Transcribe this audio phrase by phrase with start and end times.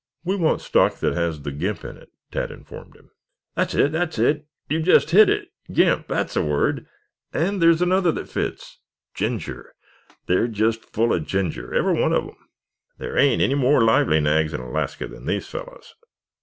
[0.23, 3.11] We want stock that has the gimp in it," Tad informed him.
[3.53, 4.47] "That's it, that's it.
[4.67, 5.49] You've just hit it.
[5.71, 6.07] Gimp!
[6.07, 6.87] That's the word,
[7.31, 8.79] and there's another that fits
[9.13, 9.75] ginger!
[10.25, 12.49] They're just full of ginger, every one of them.
[12.97, 15.93] There ain't any more lively nags in Alaska than these fellows."